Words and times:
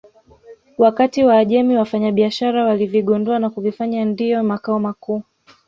Wakati 0.77 1.23
Waajemi 1.23 1.75
wafanyabiashara 1.77 2.65
walivigundua 2.65 3.39
na 3.39 3.49
kuvifanya 3.49 4.05
ndiyo 4.05 4.43
makao 4.43 4.79
makuu 4.79 5.23